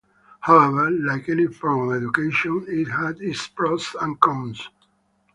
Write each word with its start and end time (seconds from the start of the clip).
However, 0.39 0.89
like 0.89 1.29
any 1.29 1.45
form 1.45 1.87
of 1.89 1.95
education, 2.01 2.65
it 2.67 2.85
has 2.85 3.19
its 3.21 3.45
pros 3.45 3.95
and 4.01 4.19
cons. 4.19 4.67